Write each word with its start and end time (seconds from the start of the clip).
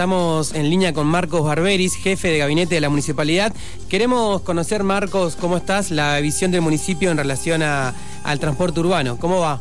Estamos 0.00 0.54
en 0.54 0.70
línea 0.70 0.94
con 0.94 1.06
Marcos 1.06 1.44
Barberis, 1.44 1.94
jefe 1.94 2.28
de 2.28 2.38
gabinete 2.38 2.74
de 2.74 2.80
la 2.80 2.88
municipalidad. 2.88 3.52
Queremos 3.90 4.40
conocer, 4.40 4.82
Marcos, 4.82 5.36
cómo 5.36 5.58
estás, 5.58 5.90
la 5.90 6.18
visión 6.20 6.50
del 6.50 6.62
municipio 6.62 7.10
en 7.10 7.18
relación 7.18 7.62
al 7.62 8.40
transporte 8.40 8.80
urbano. 8.80 9.18
¿Cómo 9.18 9.40
va? 9.40 9.60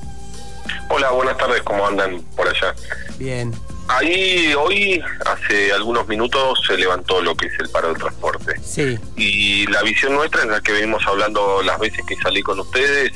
Hola, 0.88 1.12
buenas 1.12 1.38
tardes, 1.38 1.62
¿cómo 1.64 1.86
andan 1.86 2.22
por 2.38 2.48
allá? 2.48 2.74
Bien. 3.18 3.54
Ahí 3.90 4.54
hoy, 4.58 5.04
hace 5.26 5.74
algunos 5.74 6.08
minutos, 6.08 6.62
se 6.66 6.78
levantó 6.78 7.22
lo 7.22 7.36
que 7.36 7.48
es 7.48 7.60
el 7.60 7.68
paro 7.68 7.90
del 7.90 7.98
transporte. 7.98 8.62
Sí. 8.64 8.98
Y 9.18 9.68
la 9.68 9.84
visión 9.84 10.14
nuestra 10.14 10.44
es 10.44 10.48
la 10.48 10.62
que 10.62 10.72
venimos 10.72 11.06
hablando 11.06 11.62
las 11.64 11.78
veces 11.80 12.00
que 12.08 12.16
salí 12.16 12.42
con 12.42 12.62
ustedes 12.62 13.12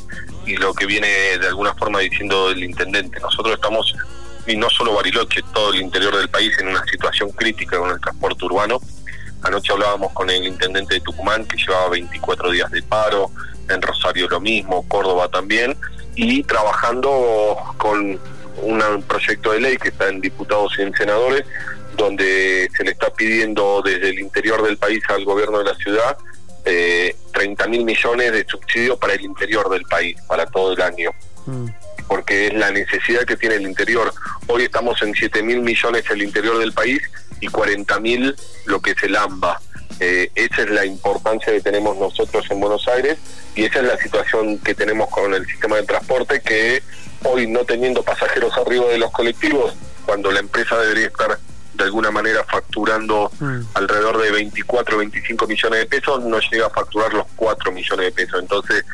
y 0.46 0.58
lo 0.58 0.74
que 0.74 0.86
viene 0.86 1.08
de 1.08 1.48
alguna 1.48 1.74
forma 1.76 2.00
diciendo 2.00 2.50
el 2.50 2.62
intendente. 2.66 3.18
Nosotros 3.22 3.56
estamos, 3.56 3.96
y 4.48 4.56
no 4.56 4.70
solo 4.70 4.96
Bariloche, 4.96 5.42
todo 5.54 5.74
el 5.74 5.82
interior 5.82 6.16
del 6.16 6.30
país 6.30 6.58
en 6.60 6.68
una 6.68 6.84
situación 6.86 7.30
crítica 7.32 7.78
con 7.78 7.92
el 7.92 8.00
transporte 8.00 8.46
urbano. 8.46 8.80
Anoche 9.42 9.74
hablábamos 9.74 10.14
con 10.14 10.30
el 10.30 10.46
intendente 10.46 10.96
de 10.96 11.02
Tucumán 11.02 11.46
que 11.46 11.58
llevaba 11.58 11.90
24 11.90 12.52
días 12.52 12.72
de 12.72 12.82
paro, 12.82 13.32
en 13.70 13.82
Rosario 13.82 14.28
lo 14.30 14.40
mismo, 14.40 14.88
Córdoba 14.88 15.30
también, 15.30 15.76
y 16.16 16.44
trabajando 16.44 17.58
con 17.78 18.20
un 18.62 19.04
proyecto 19.08 19.52
de 19.52 19.60
ley 19.60 19.78
que 19.78 19.90
está 19.90 20.10
en 20.10 20.22
diputados 20.22 20.74
y 20.78 20.84
en 20.84 20.94
senadores, 20.94 21.44
donde 21.96 22.70
se 22.76 22.84
le 22.84 22.92
está 22.92 23.12
pidiendo 23.14 23.82
desde 23.84 24.10
el 24.10 24.20
interior 24.20 24.64
del 24.64 24.78
país 24.78 25.04
al 25.10 25.26
gobierno 25.26 25.60
de 25.60 25.66
la 25.66 25.76
ciudad 25.76 26.18
eh, 26.66 27.16
30 27.34 27.68
mil 27.68 27.84
millones 27.84 28.32
de 28.32 28.46
subsidios 28.48 28.98
para 28.98 29.14
el 29.14 29.22
interior 29.22 29.70
del 29.70 29.84
país, 29.84 30.16
para 30.28 30.46
todo 30.46 30.74
el 30.74 30.82
año. 30.82 31.12
Mm. 31.46 31.68
Porque 32.14 32.46
es 32.46 32.54
la 32.54 32.70
necesidad 32.70 33.24
que 33.24 33.36
tiene 33.36 33.56
el 33.56 33.64
interior. 33.64 34.14
Hoy 34.46 34.66
estamos 34.66 35.02
en 35.02 35.16
7 35.16 35.42
mil 35.42 35.62
millones 35.62 36.04
el 36.12 36.22
interior 36.22 36.60
del 36.60 36.72
país 36.72 37.02
y 37.40 37.48
40 37.48 38.00
mil 38.02 38.36
lo 38.66 38.80
que 38.84 38.92
es 38.92 39.02
el 39.02 39.16
AMBA. 39.16 39.60
Eh, 40.00 40.30
esa 40.36 40.62
es 40.62 40.70
la 40.70 40.86
importancia 40.86 41.52
que 41.52 41.62
tenemos 41.62 41.98
nosotros 41.98 42.46
en 42.52 42.60
Buenos 42.60 42.88
Aires 42.88 43.18
y 43.56 43.66
esa 43.66 43.80
es 43.80 43.86
la 43.88 43.98
situación 43.98 44.60
que 44.60 44.76
tenemos 44.76 45.10
con 45.10 45.34
el 45.34 45.44
sistema 45.48 45.78
de 45.78 45.88
transporte 45.88 46.40
que 46.42 46.84
hoy 47.24 47.48
no 47.48 47.66
teniendo 47.66 48.04
pasajeros 48.04 48.56
arriba 48.60 48.86
de 48.90 49.00
los 49.00 49.10
colectivos, 49.10 49.74
cuando 50.06 50.32
la 50.32 50.42
empresa 50.42 50.78
debería 50.78 51.08
estar 51.08 51.40
de 51.74 51.84
alguna 51.84 52.12
manera 52.12 52.44
facturando 52.44 53.32
mm. 53.40 53.62
alrededor 53.74 54.22
de 54.22 54.30
24, 54.30 55.00
25 55.00 55.48
millones 55.48 55.80
de 55.80 55.86
pesos, 55.88 56.24
no 56.24 56.40
llega 56.40 56.68
a 56.68 56.70
facturar 56.70 57.12
los 57.12 57.26
4 57.36 57.72
millones 57.72 58.06
de 58.06 58.12
pesos. 58.12 58.40
Entonces, 58.40 58.86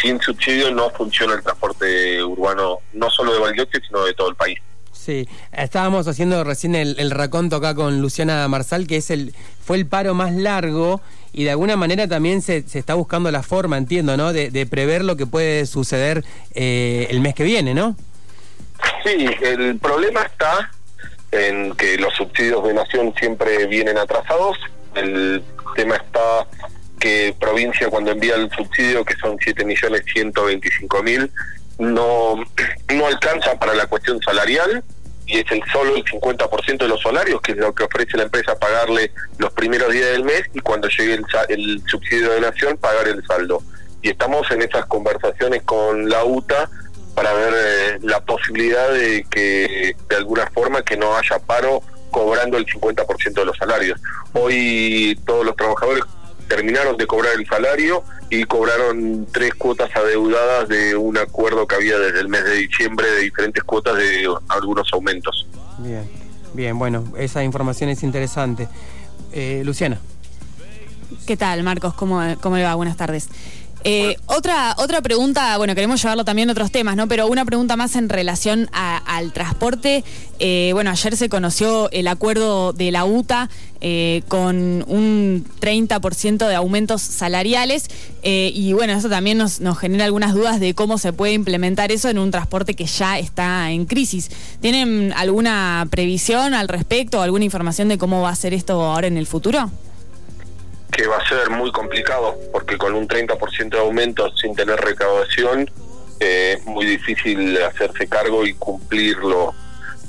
sin 0.00 0.20
subsidio 0.20 0.70
no 0.70 0.90
funciona 0.90 1.34
el 1.34 1.42
transporte 1.42 2.22
urbano, 2.22 2.78
no 2.92 3.10
solo 3.10 3.32
de 3.32 3.40
Bariloche, 3.40 3.80
sino 3.86 4.04
de 4.04 4.14
todo 4.14 4.30
el 4.30 4.34
país. 4.36 4.58
Sí, 4.92 5.28
estábamos 5.52 6.08
haciendo 6.08 6.42
recién 6.42 6.74
el, 6.74 6.98
el, 6.98 7.12
raconto 7.12 7.56
acá 7.56 7.74
con 7.74 8.00
Luciana 8.00 8.48
Marsal, 8.48 8.88
que 8.88 8.96
es 8.96 9.10
el 9.10 9.34
fue 9.64 9.76
el 9.76 9.86
paro 9.86 10.14
más 10.14 10.32
largo 10.32 11.00
y 11.32 11.44
de 11.44 11.50
alguna 11.50 11.76
manera 11.76 12.08
también 12.08 12.40
se, 12.40 12.62
se 12.62 12.78
está 12.78 12.94
buscando 12.94 13.30
la 13.30 13.42
forma, 13.42 13.76
entiendo, 13.76 14.16
¿no? 14.16 14.32
De, 14.32 14.66
prever 14.66 15.04
lo 15.04 15.16
que 15.16 15.26
puede 15.26 15.66
suceder 15.66 16.24
eh, 16.54 17.08
el 17.10 17.20
mes 17.20 17.34
que 17.34 17.44
viene, 17.44 17.74
¿no? 17.74 17.94
Sí, 19.04 19.26
el 19.42 19.78
problema 19.78 20.22
está 20.22 20.70
en 21.32 21.74
que 21.76 21.98
los 21.98 22.14
subsidios 22.14 22.64
de 22.66 22.72
nación 22.72 23.12
siempre 23.18 23.66
vienen 23.66 23.98
atrasados. 23.98 24.56
El 24.94 25.42
tema 25.74 25.96
está 25.96 26.46
que 26.98 27.34
provincia 27.38 27.88
cuando 27.88 28.10
envía 28.10 28.34
el 28.36 28.50
subsidio, 28.50 29.04
que 29.04 29.14
son 29.16 29.38
7.125.000, 29.38 31.30
no, 31.78 32.36
no 32.94 33.06
alcanza 33.06 33.58
para 33.58 33.74
la 33.74 33.86
cuestión 33.86 34.20
salarial 34.22 34.82
y 35.26 35.38
es 35.38 35.50
el 35.50 35.62
solo 35.72 35.96
el 35.96 36.04
50% 36.04 36.78
de 36.78 36.88
los 36.88 37.02
salarios, 37.02 37.40
que 37.42 37.52
es 37.52 37.58
lo 37.58 37.74
que 37.74 37.84
ofrece 37.84 38.16
la 38.16 38.24
empresa 38.24 38.58
pagarle 38.58 39.10
los 39.38 39.52
primeros 39.52 39.92
días 39.92 40.10
del 40.10 40.24
mes 40.24 40.42
y 40.54 40.60
cuando 40.60 40.88
llegue 40.88 41.14
el, 41.14 41.24
el 41.48 41.82
subsidio 41.86 42.30
de 42.32 42.40
nación 42.40 42.76
pagar 42.78 43.08
el 43.08 43.24
saldo. 43.26 43.62
Y 44.02 44.10
estamos 44.10 44.48
en 44.52 44.62
esas 44.62 44.86
conversaciones 44.86 45.62
con 45.62 46.08
la 46.08 46.24
UTA 46.24 46.70
para 47.16 47.32
ver 47.32 47.54
eh, 47.56 47.98
la 48.02 48.20
posibilidad 48.20 48.92
de 48.92 49.26
que 49.28 49.96
de 50.08 50.16
alguna 50.16 50.46
forma 50.50 50.82
que 50.82 50.96
no 50.96 51.16
haya 51.16 51.38
paro 51.40 51.82
cobrando 52.10 52.56
el 52.56 52.66
50% 52.66 53.32
de 53.32 53.44
los 53.44 53.56
salarios. 53.56 54.00
Hoy 54.32 55.18
todos 55.26 55.44
los 55.44 55.56
trabajadores 55.56 56.04
terminaron 56.48 56.96
de 56.96 57.06
cobrar 57.06 57.32
el 57.38 57.46
salario 57.46 58.02
y 58.30 58.44
cobraron 58.44 59.26
tres 59.32 59.54
cuotas 59.54 59.94
adeudadas 59.94 60.68
de 60.68 60.96
un 60.96 61.16
acuerdo 61.18 61.66
que 61.66 61.74
había 61.76 61.98
desde 61.98 62.20
el 62.20 62.28
mes 62.28 62.44
de 62.44 62.54
diciembre 62.56 63.10
de 63.10 63.20
diferentes 63.20 63.62
cuotas 63.64 63.96
de 63.96 64.28
algunos 64.48 64.92
aumentos. 64.92 65.46
Bien, 65.78 66.08
bien, 66.54 66.78
bueno, 66.78 67.04
esa 67.18 67.44
información 67.44 67.90
es 67.90 68.02
interesante. 68.02 68.68
Eh, 69.32 69.62
Luciana. 69.64 70.00
¿Qué 71.26 71.36
tal, 71.36 71.62
Marcos? 71.62 71.94
¿Cómo, 71.94 72.20
cómo 72.40 72.56
le 72.56 72.64
va? 72.64 72.74
Buenas 72.74 72.96
tardes. 72.96 73.28
Eh, 73.88 74.16
otra, 74.26 74.74
otra 74.78 75.00
pregunta, 75.00 75.56
bueno, 75.58 75.76
queremos 75.76 76.02
llevarlo 76.02 76.24
también 76.24 76.48
a 76.48 76.52
otros 76.52 76.72
temas, 76.72 76.96
¿no? 76.96 77.06
Pero 77.06 77.28
una 77.28 77.44
pregunta 77.44 77.76
más 77.76 77.94
en 77.94 78.08
relación 78.08 78.68
al 78.72 79.32
transporte. 79.32 80.02
Eh, 80.40 80.70
bueno, 80.72 80.90
ayer 80.90 81.16
se 81.16 81.28
conoció 81.28 81.88
el 81.92 82.08
acuerdo 82.08 82.72
de 82.72 82.90
la 82.90 83.04
UTA 83.04 83.48
eh, 83.80 84.22
con 84.26 84.84
un 84.88 85.44
30% 85.60 86.48
de 86.48 86.54
aumentos 86.56 87.00
salariales 87.00 87.88
y 88.24 88.72
bueno, 88.72 88.92
eso 88.92 89.08
también 89.08 89.38
nos, 89.38 89.60
nos 89.60 89.78
genera 89.78 90.04
algunas 90.04 90.34
dudas 90.34 90.58
de 90.58 90.74
cómo 90.74 90.98
se 90.98 91.12
puede 91.12 91.34
implementar 91.34 91.92
eso 91.92 92.08
en 92.08 92.18
un 92.18 92.32
transporte 92.32 92.74
que 92.74 92.86
ya 92.86 93.20
está 93.20 93.70
en 93.70 93.86
crisis. 93.86 94.32
¿Tienen 94.60 95.12
alguna 95.16 95.86
previsión 95.90 96.54
al 96.54 96.66
respecto 96.66 97.20
o 97.20 97.22
alguna 97.22 97.44
información 97.44 97.86
de 97.86 97.98
cómo 97.98 98.20
va 98.20 98.30
a 98.30 98.34
ser 98.34 98.52
esto 98.52 98.82
ahora 98.82 99.06
en 99.06 99.16
el 99.16 99.28
futuro? 99.28 99.70
Que 100.96 101.06
va 101.06 101.18
a 101.18 101.28
ser 101.28 101.50
muy 101.50 101.70
complicado, 101.72 102.38
porque 102.52 102.78
con 102.78 102.94
un 102.94 103.06
30% 103.06 103.68
de 103.68 103.78
aumento 103.78 104.34
sin 104.34 104.54
tener 104.54 104.80
recaudación 104.80 105.70
eh, 106.20 106.56
es 106.58 106.64
muy 106.64 106.86
difícil 106.86 107.62
hacerse 107.62 108.08
cargo 108.08 108.46
y 108.46 108.54
cumplirlo 108.54 109.54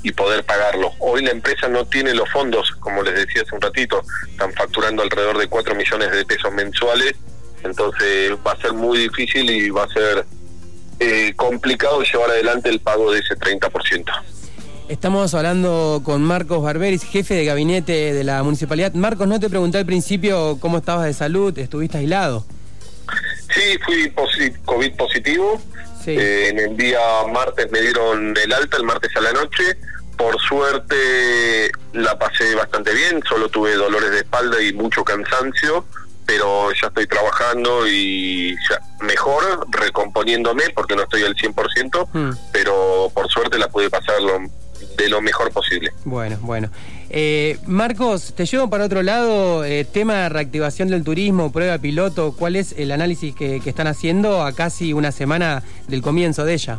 y 0.02 0.12
poder 0.12 0.44
pagarlo. 0.44 0.92
Hoy 1.00 1.22
la 1.22 1.32
empresa 1.32 1.68
no 1.68 1.84
tiene 1.84 2.14
los 2.14 2.30
fondos, 2.30 2.70
como 2.80 3.02
les 3.02 3.14
decía 3.16 3.42
hace 3.42 3.54
un 3.54 3.60
ratito, 3.60 4.02
están 4.30 4.54
facturando 4.54 5.02
alrededor 5.02 5.36
de 5.36 5.46
4 5.48 5.74
millones 5.74 6.10
de 6.10 6.24
pesos 6.24 6.50
mensuales, 6.52 7.12
entonces 7.64 8.32
va 8.46 8.52
a 8.52 8.56
ser 8.56 8.72
muy 8.72 8.96
difícil 8.98 9.50
y 9.50 9.68
va 9.68 9.84
a 9.84 9.88
ser 9.88 10.24
eh, 11.00 11.34
complicado 11.36 12.02
llevar 12.02 12.30
adelante 12.30 12.70
el 12.70 12.80
pago 12.80 13.12
de 13.12 13.20
ese 13.20 13.36
30%. 13.36 14.04
Estamos 14.88 15.34
hablando 15.34 16.00
con 16.02 16.22
Marcos 16.22 16.62
Barberis, 16.62 17.04
jefe 17.04 17.34
de 17.34 17.44
gabinete 17.44 18.14
de 18.14 18.24
la 18.24 18.42
municipalidad. 18.42 18.94
Marcos, 18.94 19.28
no 19.28 19.38
te 19.38 19.50
pregunté 19.50 19.76
al 19.76 19.84
principio 19.84 20.56
cómo 20.60 20.78
estabas 20.78 21.04
de 21.04 21.12
salud, 21.12 21.56
¿estuviste 21.58 21.98
aislado? 21.98 22.46
Sí, 23.52 23.78
fui 23.84 24.10
COVID 24.64 24.96
positivo. 24.96 25.60
Eh, 26.06 26.48
en 26.48 26.58
el 26.58 26.76
día 26.78 26.98
martes 27.30 27.70
me 27.70 27.82
dieron 27.82 28.34
el 28.34 28.50
alta, 28.50 28.78
el 28.78 28.84
martes 28.84 29.14
a 29.14 29.20
la 29.20 29.32
noche. 29.32 29.76
Por 30.16 30.40
suerte 30.40 31.70
la 31.92 32.18
pasé 32.18 32.54
bastante 32.54 32.94
bien, 32.94 33.22
solo 33.28 33.50
tuve 33.50 33.74
dolores 33.74 34.10
de 34.10 34.18
espalda 34.20 34.62
y 34.62 34.72
mucho 34.72 35.04
cansancio, 35.04 35.84
pero 36.24 36.72
ya 36.72 36.88
estoy 36.88 37.06
trabajando 37.06 37.86
y 37.86 38.56
ya 38.70 38.80
mejor, 39.00 39.66
recomponiéndome 39.70 40.70
porque 40.74 40.96
no 40.96 41.02
estoy 41.02 41.24
al 41.24 41.36
100%, 41.36 42.08
mm. 42.10 42.30
pero 42.52 43.12
por 43.12 43.28
suerte 43.28 43.58
la 43.58 43.68
pude 43.68 43.90
pasar 43.90 44.20
lo, 44.22 44.40
de 44.98 45.07
lo 45.18 45.22
mejor 45.22 45.50
posible. 45.50 45.92
Bueno, 46.04 46.38
bueno. 46.40 46.70
Eh, 47.10 47.58
Marcos, 47.66 48.34
te 48.36 48.46
llevo 48.46 48.70
para 48.70 48.84
otro 48.84 49.02
lado, 49.02 49.64
eh, 49.64 49.84
tema 49.84 50.14
de 50.14 50.28
reactivación 50.28 50.88
del 50.88 51.02
turismo, 51.02 51.50
prueba 51.50 51.78
piloto, 51.78 52.34
¿cuál 52.38 52.54
es 52.54 52.74
el 52.78 52.92
análisis 52.92 53.34
que, 53.34 53.60
están 53.64 53.88
haciendo 53.88 54.44
a 54.44 54.52
casi 54.54 54.92
una 54.92 55.10
semana 55.10 55.62
del 55.88 56.02
comienzo 56.02 56.44
de 56.44 56.54
ella? 56.54 56.78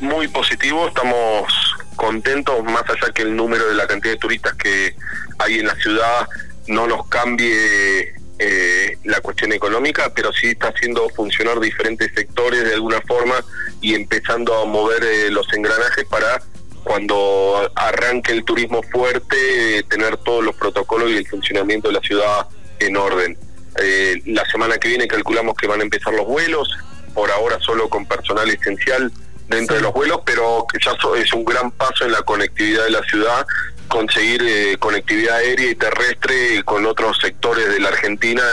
Muy 0.00 0.28
positivo, 0.28 0.88
estamos 0.88 1.52
contentos, 1.96 2.64
más 2.64 2.82
allá 2.88 3.12
que 3.12 3.22
el 3.22 3.36
número 3.36 3.68
de 3.68 3.74
la 3.74 3.86
cantidad 3.86 4.14
de 4.14 4.18
turistas 4.18 4.54
que 4.54 4.94
hay 5.38 5.58
en 5.58 5.66
la 5.66 5.74
ciudad 5.76 6.28
no 6.68 6.86
nos 6.86 7.06
cambie 7.08 8.12
eh, 8.38 8.98
la 9.04 9.20
cuestión 9.20 9.52
económica, 9.52 10.12
pero 10.14 10.32
sí 10.32 10.48
está 10.48 10.68
haciendo 10.68 11.08
funcionar 11.10 11.60
diferentes 11.60 12.10
sectores 12.14 12.64
de 12.64 12.74
alguna 12.74 13.00
forma 13.02 13.34
y 13.80 13.94
empezando 13.94 14.54
a 14.54 14.64
mover 14.64 15.32
los 15.32 15.50
engranajes 15.52 16.04
para 16.06 16.42
cuando 16.86 17.68
arranque 17.74 18.30
el 18.30 18.44
turismo 18.44 18.80
fuerte, 18.80 19.82
tener 19.88 20.18
todos 20.18 20.44
los 20.44 20.54
protocolos 20.54 21.10
y 21.10 21.16
el 21.16 21.26
funcionamiento 21.26 21.88
de 21.88 21.94
la 21.94 22.00
ciudad 22.00 22.46
en 22.78 22.96
orden. 22.96 23.36
Eh, 23.82 24.22
la 24.26 24.44
semana 24.44 24.78
que 24.78 24.90
viene 24.90 25.08
calculamos 25.08 25.56
que 25.56 25.66
van 25.66 25.80
a 25.80 25.82
empezar 25.82 26.14
los 26.14 26.24
vuelos, 26.24 26.70
por 27.12 27.28
ahora 27.32 27.58
solo 27.58 27.88
con 27.88 28.06
personal 28.06 28.48
esencial 28.48 29.10
dentro 29.48 29.74
de 29.74 29.82
los 29.82 29.92
vuelos, 29.92 30.20
pero 30.24 30.64
que 30.72 30.78
ya 30.78 30.92
es 31.20 31.32
un 31.32 31.44
gran 31.44 31.72
paso 31.72 32.04
en 32.04 32.12
la 32.12 32.22
conectividad 32.22 32.84
de 32.84 32.90
la 32.90 33.02
ciudad, 33.02 33.44
conseguir 33.88 34.44
eh, 34.46 34.76
conectividad 34.78 35.38
aérea 35.38 35.72
y 35.72 35.74
terrestre 35.74 36.62
con 36.62 36.86
otros 36.86 37.18
sectores 37.20 37.68
de 37.68 37.80
la 37.80 37.88
Argentina, 37.88 38.44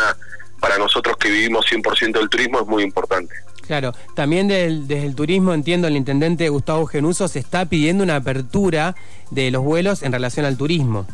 para 0.60 0.80
nosotros 0.80 1.18
que 1.18 1.30
vivimos 1.30 1.68
100% 1.72 2.14
del 2.14 2.30
turismo 2.30 2.62
es 2.62 2.66
muy 2.66 2.82
importante. 2.82 3.36
Claro, 3.66 3.94
también 4.14 4.48
desde 4.48 5.06
el 5.06 5.16
turismo, 5.16 5.54
entiendo, 5.54 5.88
el 5.88 5.96
intendente 5.96 6.50
Gustavo 6.50 6.86
Genuso 6.86 7.28
se 7.28 7.40
está 7.40 7.66
pidiendo 7.66 8.04
una 8.04 8.18
apertura 8.18 8.96
de 9.32 9.52
los 9.52 9.64
vuelos 9.64 10.04
en 10.04 10.12
relación 10.12 10.46
al 10.46 10.58
turismo. 10.58 11.08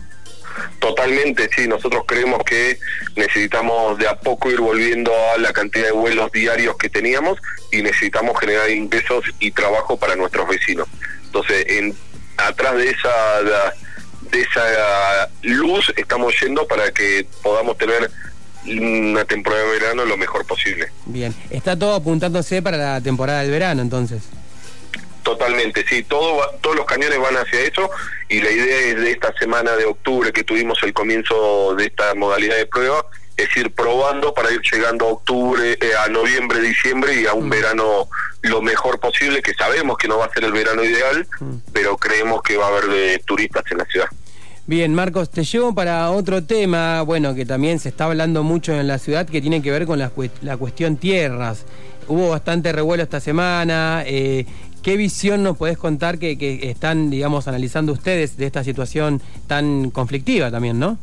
Totalmente, 0.80 1.50
sí, 1.56 1.68
nosotros 1.68 2.04
creemos 2.08 2.44
que 2.44 2.80
necesitamos 3.16 3.98
de 3.98 4.08
a 4.08 4.20
poco 4.20 4.50
ir 4.50 4.60
volviendo 4.60 5.12
a 5.36 5.38
la 5.38 5.54
cantidad 5.54 5.86
de 5.86 5.92
vuelos 5.92 6.32
diarios 6.32 6.76
que 6.78 6.90
teníamos 6.90 7.38
y 7.72 7.82
necesitamos 7.82 8.40
generar 8.40 8.70
ingresos 8.70 9.26
y 9.40 9.52
trabajo 9.52 9.98
para 9.98 10.16
nuestros 10.16 10.48
vecinos. 10.50 10.88
Entonces, 11.26 11.66
en, 11.70 11.96
atrás 12.38 12.76
de 12.76 12.90
esa 12.90 13.10
de 14.32 14.42
esa 14.42 15.30
luz 15.42 15.92
estamos 15.96 16.34
yendo 16.40 16.68
para 16.68 16.92
que 16.92 17.26
podamos 17.42 17.78
tener 17.78 18.12
una 18.78 19.26
temporada 19.26 19.64
de 19.64 19.80
verano 19.80 20.06
lo 20.06 20.18
mejor 20.18 20.46
posible. 20.46 20.92
Bien, 21.06 21.34
está 21.50 21.78
todo 21.78 21.96
apuntándose 21.96 22.62
para 22.62 22.78
la 22.78 23.02
temporada 23.02 23.42
del 23.42 23.52
verano 23.52 23.82
entonces. 23.82 24.24
Totalmente, 25.24 25.86
sí, 25.88 26.04
todo 26.04 26.42
todos 26.62 26.76
los 26.76 26.86
cañones 26.86 27.20
van 27.20 27.36
hacia 27.36 27.62
eso 27.62 27.90
y 28.30 28.42
la 28.42 28.50
idea 28.50 28.80
es 28.80 28.96
de 28.96 29.12
esta 29.12 29.34
semana 29.38 29.76
de 29.76 29.86
octubre 29.86 30.32
que 30.32 30.44
tuvimos 30.44 30.82
el 30.84 30.94
comienzo 30.94 31.76
de 31.76 31.86
esta 31.86 32.16
modalidad 32.16 32.56
de 32.56 32.66
prueba, 32.66 33.06
es 33.40 33.56
ir 33.56 33.72
probando 33.72 34.34
para 34.34 34.52
ir 34.52 34.62
llegando 34.62 35.06
a 35.06 35.10
octubre, 35.10 35.78
eh, 35.80 35.92
a 36.04 36.10
noviembre, 36.10 36.60
diciembre 36.62 37.22
y 37.22 37.26
a 37.26 37.34
un 37.34 37.48
mm. 37.48 37.50
verano 37.50 38.10
lo 38.42 38.62
mejor 38.62 39.00
posible, 39.00 39.42
que 39.42 39.54
sabemos 39.54 39.98
que 39.98 40.08
no 40.08 40.18
va 40.18 40.26
a 40.26 40.34
ser 40.34 40.44
el 40.44 40.52
verano 40.52 40.84
ideal, 40.84 41.28
mm. 41.40 41.56
pero 41.74 41.98
creemos 41.98 42.42
que 42.42 42.58
va 42.58 42.66
a 42.66 42.70
haber 42.70 42.88
de 42.88 43.20
turistas 43.26 43.64
en 43.72 43.78
la 43.78 43.86
ciudad. 43.86 44.08
Bien, 44.70 44.94
Marcos, 44.94 45.32
te 45.32 45.46
llevo 45.46 45.74
para 45.74 46.12
otro 46.12 46.44
tema, 46.44 47.02
bueno, 47.02 47.34
que 47.34 47.44
también 47.44 47.80
se 47.80 47.90
está 47.90 48.06
hablando 48.06 48.44
mucho 48.44 48.72
en 48.72 48.88
la 48.88 49.00
ciudad, 49.00 49.28
que 49.28 49.42
tiene 49.42 49.64
que 49.64 49.72
ver 49.72 49.88
con 49.88 49.98
la, 49.98 50.12
la 50.44 50.58
cuestión 50.58 50.98
tierras. 50.98 51.66
Hubo 52.08 52.30
bastante 52.30 52.72
revuelo 52.72 53.02
esta 53.02 53.20
semana. 53.20 54.04
Eh, 54.06 54.46
¿Qué 54.84 54.96
visión 54.96 55.42
nos 55.42 55.58
podés 55.58 55.80
contar 55.80 56.20
que, 56.20 56.38
que, 56.38 56.70
están, 56.70 57.10
digamos, 57.10 57.48
analizando 57.48 57.94
ustedes 57.94 58.38
de 58.38 58.46
esta 58.46 58.64
situación 58.64 59.24
tan 59.48 59.90
conflictiva 59.90 60.52
también, 60.52 60.78
no? 60.78 61.00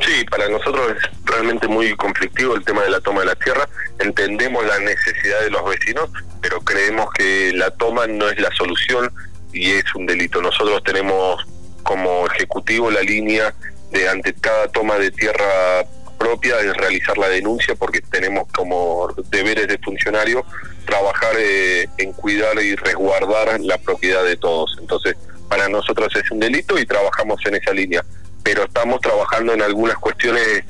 Sí, 0.00 0.24
para 0.30 0.48
nosotros 0.48 0.96
es 0.96 1.26
realmente 1.26 1.68
muy 1.68 1.94
conflictivo 1.96 2.56
el 2.56 2.64
tema 2.64 2.80
de 2.80 2.88
la 2.92 3.00
toma 3.00 3.20
de 3.20 3.26
la 3.26 3.34
tierra. 3.34 3.68
Entendemos 3.98 4.64
la 4.66 4.78
necesidad 4.78 5.42
de 5.42 5.50
los 5.50 5.62
vecinos, 5.68 6.08
pero 6.40 6.58
creemos 6.62 7.10
que 7.12 7.52
la 7.54 7.70
toma 7.72 8.06
no 8.06 8.26
es 8.30 8.40
la 8.40 8.50
solución 8.56 9.12
y 9.52 9.68
es 9.68 9.84
un 9.94 10.06
delito. 10.06 10.40
Nosotros 10.40 10.82
tenemos 10.82 11.44
como 11.90 12.24
ejecutivo 12.28 12.88
la 12.88 13.00
línea 13.00 13.52
de 13.90 14.08
ante 14.08 14.32
cada 14.34 14.68
toma 14.68 14.96
de 14.96 15.10
tierra 15.10 15.84
propia 16.16 16.60
es 16.60 16.72
realizar 16.76 17.18
la 17.18 17.28
denuncia 17.28 17.74
porque 17.74 18.00
tenemos 18.00 18.46
como 18.54 19.12
deberes 19.28 19.66
de 19.66 19.76
funcionario 19.78 20.46
trabajar 20.86 21.32
eh, 21.36 21.88
en 21.98 22.12
cuidar 22.12 22.62
y 22.62 22.76
resguardar 22.76 23.58
la 23.58 23.76
propiedad 23.78 24.22
de 24.24 24.36
todos. 24.36 24.76
Entonces, 24.80 25.16
para 25.48 25.68
nosotros 25.68 26.14
es 26.14 26.30
un 26.30 26.38
delito 26.38 26.78
y 26.78 26.86
trabajamos 26.86 27.44
en 27.44 27.56
esa 27.56 27.72
línea, 27.72 28.04
pero 28.44 28.66
estamos 28.66 29.00
trabajando 29.00 29.52
en 29.54 29.62
algunas 29.62 29.96
cuestiones 29.96 30.62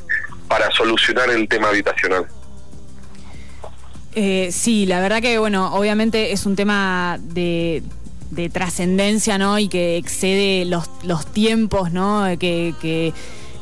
para 0.48 0.70
solucionar 0.70 1.28
el 1.28 1.46
tema 1.48 1.68
habitacional. 1.68 2.26
Eh, 4.14 4.48
sí, 4.52 4.86
la 4.86 5.00
verdad 5.02 5.20
que, 5.20 5.36
bueno, 5.36 5.74
obviamente 5.74 6.32
es 6.32 6.46
un 6.46 6.56
tema 6.56 7.18
de, 7.20 7.82
de 8.30 8.48
trascendencia, 8.48 9.38
¿no? 9.38 9.58
Y 9.58 9.68
que 9.68 9.96
excede 9.96 10.64
los, 10.64 10.88
los 11.02 11.26
tiempos, 11.26 11.92
¿no? 11.92 12.24
Que, 12.38 12.74
que, 12.80 13.12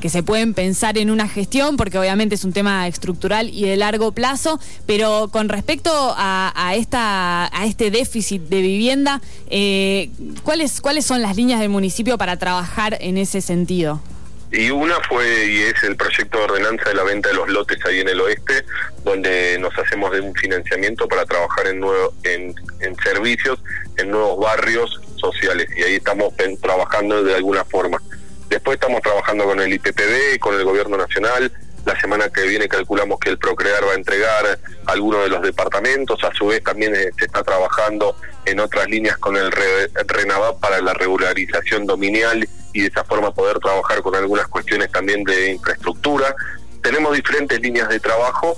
se 0.08 0.22
pueden 0.22 0.54
pensar 0.54 0.96
en 0.96 1.10
una 1.10 1.28
gestión, 1.28 1.76
porque 1.76 1.98
obviamente 1.98 2.36
es 2.36 2.44
un 2.44 2.52
tema 2.52 2.86
estructural 2.86 3.50
y 3.52 3.64
de 3.64 3.76
largo 3.76 4.12
plazo, 4.12 4.60
pero 4.86 5.28
con 5.30 5.48
respecto 5.48 5.90
a, 6.16 6.72
esta, 6.76 7.46
a 7.46 7.66
este 7.66 7.90
déficit 7.90 8.42
de 8.42 8.62
vivienda, 8.62 9.20
eh, 9.50 10.10
¿cuáles, 10.44 10.80
¿cuáles 10.80 11.04
son 11.04 11.20
las 11.20 11.36
líneas 11.36 11.60
del 11.60 11.68
municipio 11.68 12.16
para 12.16 12.36
trabajar 12.36 12.96
en 13.00 13.18
ese 13.18 13.40
sentido? 13.40 14.00
Y 14.50 14.70
una 14.70 14.98
fue 15.00 15.46
y 15.46 15.62
es 15.62 15.82
el 15.82 15.96
proyecto 15.96 16.38
de 16.38 16.44
ordenanza 16.44 16.88
de 16.88 16.94
la 16.94 17.02
venta 17.02 17.28
de 17.28 17.34
los 17.34 17.48
lotes 17.48 17.84
ahí 17.84 18.00
en 18.00 18.08
el 18.08 18.20
oeste, 18.20 18.64
donde 19.04 19.58
nos 19.58 19.76
hacemos 19.78 20.10
de 20.12 20.20
un 20.20 20.34
financiamiento 20.34 21.06
para 21.06 21.26
trabajar 21.26 21.66
en, 21.66 21.80
nuevo, 21.80 22.14
en, 22.22 22.54
servicios 23.02 23.62
en 23.96 24.10
nuevos 24.10 24.40
barrios 24.40 25.00
sociales. 25.16 25.68
Y 25.76 25.82
ahí 25.82 25.96
estamos 25.96 26.32
trabajando 26.62 27.22
de 27.22 27.34
alguna 27.34 27.64
forma. 27.64 28.00
Después 28.48 28.76
estamos 28.76 29.02
trabajando 29.02 29.44
con 29.44 29.60
el 29.60 29.70
IPPB, 29.70 30.38
con 30.40 30.54
el 30.54 30.64
Gobierno 30.64 30.96
Nacional. 30.96 31.52
La 31.84 32.00
semana 32.00 32.30
que 32.30 32.42
viene 32.42 32.68
calculamos 32.68 33.18
que 33.20 33.28
el 33.28 33.38
Procrear 33.38 33.86
va 33.86 33.92
a 33.92 33.96
entregar 33.96 34.58
algunos 34.86 35.24
de 35.24 35.28
los 35.28 35.42
departamentos. 35.42 36.24
A 36.24 36.32
su 36.32 36.46
vez 36.46 36.64
también 36.64 36.94
eh, 36.94 37.10
se 37.18 37.26
está 37.26 37.42
trabajando 37.42 38.16
en 38.46 38.60
otras 38.60 38.88
líneas 38.88 39.18
con 39.18 39.36
el 39.36 39.52
RENAVAP 39.52 40.58
para 40.58 40.80
la 40.80 40.94
regularización 40.94 41.84
dominial 41.84 42.48
y 42.78 42.82
de 42.82 42.88
esa 42.88 43.02
forma 43.02 43.32
poder 43.32 43.58
trabajar 43.58 44.02
con 44.02 44.14
algunas 44.14 44.46
cuestiones 44.46 44.90
también 44.92 45.24
de 45.24 45.50
infraestructura. 45.50 46.34
Tenemos 46.80 47.14
diferentes 47.14 47.60
líneas 47.60 47.88
de 47.88 47.98
trabajo. 47.98 48.56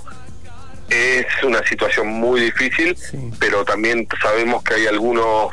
Es 0.89 1.25
una 1.43 1.65
situación 1.67 2.07
muy 2.07 2.41
difícil, 2.41 2.95
pero 3.39 3.65
también 3.65 4.07
sabemos 4.21 4.63
que 4.63 4.75
hay 4.75 4.87
algunos 4.87 5.49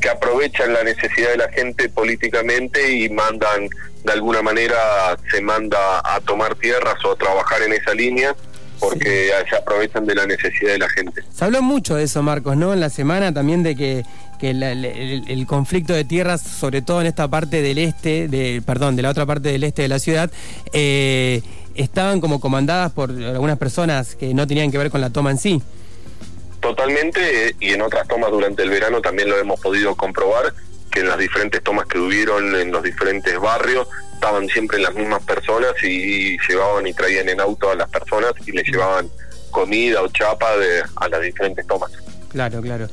que 0.00 0.08
aprovechan 0.08 0.72
la 0.72 0.82
necesidad 0.82 1.30
de 1.30 1.36
la 1.36 1.48
gente 1.50 1.88
políticamente 1.90 2.90
y 2.90 3.10
mandan, 3.10 3.68
de 4.04 4.12
alguna 4.12 4.40
manera, 4.40 5.16
se 5.30 5.42
manda 5.42 6.00
a 6.04 6.20
tomar 6.20 6.54
tierras 6.54 7.04
o 7.04 7.12
a 7.12 7.16
trabajar 7.16 7.62
en 7.62 7.74
esa 7.74 7.92
línea 7.92 8.34
porque 8.80 9.30
se 9.48 9.56
aprovechan 9.56 10.04
de 10.06 10.14
la 10.14 10.26
necesidad 10.26 10.72
de 10.72 10.78
la 10.78 10.88
gente. 10.88 11.22
Se 11.32 11.44
habló 11.44 11.62
mucho 11.62 11.96
de 11.96 12.04
eso, 12.04 12.22
Marcos, 12.22 12.56
¿no? 12.56 12.72
En 12.72 12.80
la 12.80 12.90
semana 12.90 13.32
también 13.32 13.62
de 13.62 13.76
que, 13.76 14.04
que 14.38 14.50
el, 14.50 15.46
conflicto 15.46 15.92
de 15.92 16.04
tierras, 16.04 16.40
sobre 16.40 16.82
todo 16.82 17.00
en 17.00 17.06
esta 17.06 17.28
parte 17.28 17.62
del 17.62 17.78
este, 17.78 18.28
de, 18.28 18.62
perdón, 18.64 18.96
de 18.96 19.02
la 19.02 19.10
otra 19.10 19.26
parte 19.26 19.50
del 19.50 19.64
este 19.64 19.82
de 19.82 19.88
la 19.88 19.98
ciudad, 19.98 20.30
eh, 20.72 21.42
estaban 21.74 22.20
como 22.20 22.40
comandadas 22.40 22.92
por 22.92 23.10
algunas 23.10 23.58
personas 23.58 24.14
que 24.14 24.34
no 24.34 24.46
tenían 24.46 24.70
que 24.70 24.78
ver 24.78 24.90
con 24.90 25.00
la 25.00 25.10
toma 25.10 25.30
en 25.30 25.38
sí. 25.38 25.62
Totalmente, 26.60 27.56
y 27.60 27.70
en 27.70 27.82
otras 27.82 28.08
tomas 28.08 28.30
durante 28.30 28.62
el 28.62 28.70
verano 28.70 29.00
también 29.02 29.28
lo 29.28 29.38
hemos 29.38 29.60
podido 29.60 29.94
comprobar, 29.94 30.54
que 30.90 31.00
en 31.00 31.08
las 31.08 31.18
diferentes 31.18 31.62
tomas 31.62 31.86
que 31.86 31.98
hubieron 31.98 32.54
en 32.54 32.70
los 32.70 32.82
diferentes 32.82 33.38
barrios 33.38 33.86
estaban 34.14 34.48
siempre 34.48 34.78
las 34.78 34.94
mismas 34.94 35.22
personas 35.24 35.72
y 35.82 36.38
llevaban 36.48 36.86
y 36.86 36.94
traían 36.94 37.28
en 37.28 37.40
auto 37.40 37.70
a 37.70 37.74
las 37.74 37.90
personas 37.90 38.32
y 38.46 38.52
les 38.52 38.66
llevaban 38.66 39.10
comida 39.50 40.02
o 40.02 40.08
chapa 40.08 40.56
de, 40.56 40.82
a 40.96 41.08
las 41.08 41.20
diferentes 41.20 41.66
tomas. 41.66 41.90
Claro, 42.30 42.62
claro. 42.62 42.88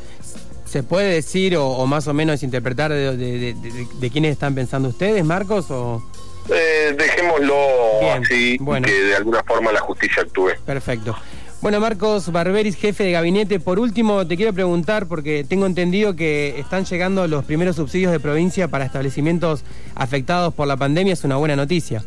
¿Se 0.71 0.83
puede 0.83 1.15
decir 1.15 1.57
o, 1.57 1.85
más 1.85 2.07
o 2.07 2.13
menos 2.13 2.43
interpretar 2.43 2.93
de, 2.93 3.17
de, 3.17 4.09
quiénes 4.09 4.31
están 4.31 4.55
pensando 4.55 4.87
ustedes, 4.87 5.25
Marcos? 5.25 5.69
O... 5.69 6.01
Eh, 6.49 6.95
dejémoslo 6.97 8.09
así, 8.13 8.57
que 8.85 8.91
de 8.91 9.15
alguna 9.17 9.43
forma 9.43 9.73
la 9.73 9.81
justicia 9.81 10.23
actúe. 10.23 10.51
Perfecto. 10.65 11.17
Bueno, 11.59 11.81
Marcos 11.81 12.31
Barberis, 12.31 12.77
jefe 12.77 13.03
de 13.03 13.11
gabinete, 13.11 13.59
por 13.59 13.79
último 13.79 14.25
te 14.25 14.37
quiero 14.37 14.53
preguntar, 14.53 15.07
porque 15.07 15.43
tengo 15.43 15.65
entendido 15.65 16.15
que 16.15 16.57
están 16.57 16.85
llegando 16.85 17.27
los 17.27 17.43
primeros 17.43 17.75
subsidios 17.75 18.13
de 18.13 18.21
provincia 18.21 18.69
para 18.69 18.85
establecimientos 18.85 19.65
afectados 19.93 20.53
por 20.53 20.67
la 20.67 20.77
pandemia, 20.77 21.11
es 21.11 21.23
una 21.25 21.35
buena 21.35 21.57
noticia. 21.57 22.01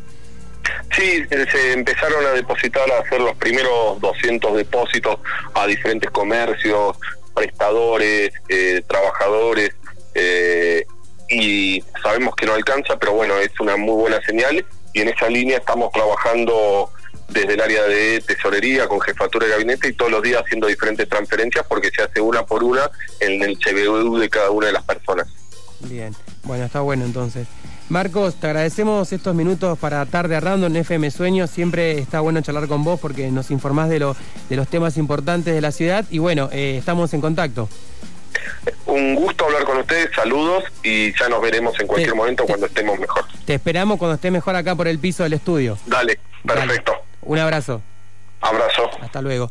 Sí, 0.96 1.22
se 1.28 1.72
empezaron 1.74 2.24
a 2.24 2.30
depositar, 2.30 2.90
a 2.90 3.00
hacer 3.02 3.20
los 3.20 3.36
primeros 3.36 4.00
200 4.00 4.56
depósitos 4.56 5.18
a 5.52 5.66
diferentes 5.66 6.10
comercios, 6.10 6.96
prestadores, 7.34 8.32
eh, 8.48 8.82
trabajadores, 8.86 9.70
eh, 10.14 10.86
y 11.28 11.82
sabemos 12.02 12.34
que 12.36 12.46
no 12.46 12.54
alcanza, 12.54 12.96
pero 12.98 13.12
bueno, 13.14 13.38
es 13.38 13.58
una 13.60 13.76
muy 13.76 13.94
buena 13.94 14.20
señal 14.22 14.64
y 14.92 15.00
en 15.00 15.08
esa 15.08 15.28
línea 15.28 15.58
estamos 15.58 15.90
trabajando 15.92 16.90
desde 17.28 17.54
el 17.54 17.60
área 17.60 17.84
de 17.84 18.20
tesorería 18.20 18.86
con 18.86 19.00
jefatura 19.00 19.46
de 19.46 19.52
gabinete 19.52 19.88
y 19.88 19.92
todos 19.94 20.10
los 20.10 20.22
días 20.22 20.42
haciendo 20.42 20.66
diferentes 20.66 21.08
transferencias 21.08 21.64
porque 21.68 21.90
se 21.90 22.02
hace 22.02 22.20
una 22.20 22.44
por 22.44 22.62
una 22.62 22.90
en 23.20 23.42
el 23.42 23.58
CBU 23.58 24.18
de 24.18 24.28
cada 24.28 24.50
una 24.50 24.68
de 24.68 24.74
las 24.74 24.84
personas. 24.84 25.26
Bien, 25.80 26.14
bueno, 26.44 26.64
está 26.64 26.80
bueno 26.80 27.04
entonces. 27.04 27.46
Marcos, 27.90 28.36
te 28.36 28.46
agradecemos 28.46 29.12
estos 29.12 29.34
minutos 29.34 29.78
para 29.78 30.06
Tarde 30.06 30.40
Random 30.40 30.70
en 30.70 30.76
FM 30.76 31.10
Sueños. 31.10 31.50
Siempre 31.50 31.98
está 31.98 32.20
bueno 32.20 32.40
charlar 32.40 32.66
con 32.66 32.82
vos 32.82 32.98
porque 32.98 33.30
nos 33.30 33.50
informás 33.50 33.90
de, 33.90 33.98
lo, 33.98 34.16
de 34.48 34.56
los 34.56 34.68
temas 34.68 34.96
importantes 34.96 35.54
de 35.54 35.60
la 35.60 35.70
ciudad 35.70 36.04
y 36.10 36.18
bueno, 36.18 36.48
eh, 36.50 36.76
estamos 36.78 37.12
en 37.12 37.20
contacto. 37.20 37.68
Un 38.86 39.14
gusto 39.14 39.44
hablar 39.44 39.64
con 39.64 39.76
ustedes, 39.78 40.08
saludos 40.14 40.64
y 40.82 41.12
ya 41.18 41.28
nos 41.28 41.42
veremos 41.42 41.78
en 41.78 41.86
cualquier 41.86 42.14
momento 42.14 42.44
cuando 42.46 42.66
estemos 42.66 42.98
mejor. 42.98 43.24
Te 43.44 43.54
esperamos 43.54 43.98
cuando 43.98 44.14
esté 44.14 44.30
mejor 44.30 44.56
acá 44.56 44.74
por 44.74 44.88
el 44.88 44.98
piso 44.98 45.22
del 45.22 45.34
estudio. 45.34 45.76
Dale, 45.86 46.18
perfecto. 46.44 46.94
Un 47.22 47.38
abrazo. 47.38 47.82
Abrazo. 48.40 48.90
Hasta 49.02 49.20
luego. 49.20 49.50